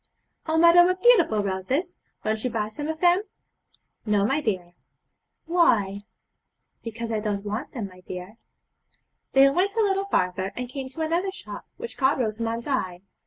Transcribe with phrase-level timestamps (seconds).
[0.47, 1.95] 'Oh mother, what beautiful roses!
[2.25, 3.21] Won't you buy some of them?'
[4.03, 4.73] 'No, my dear.'
[5.45, 6.05] 'Why?'
[6.81, 8.37] 'Because I don't want them, my dear.'
[9.33, 13.01] They went a little farther, and came to another shop, which caught Rosamond's eye.